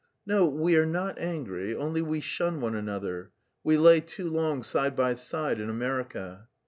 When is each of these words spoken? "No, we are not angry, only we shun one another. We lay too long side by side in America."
"No, 0.25 0.47
we 0.47 0.75
are 0.77 0.85
not 0.87 1.19
angry, 1.19 1.75
only 1.75 2.01
we 2.01 2.21
shun 2.21 2.59
one 2.59 2.73
another. 2.73 3.33
We 3.63 3.77
lay 3.77 3.99
too 4.01 4.31
long 4.31 4.63
side 4.63 4.95
by 4.95 5.13
side 5.13 5.59
in 5.59 5.69
America." 5.69 6.47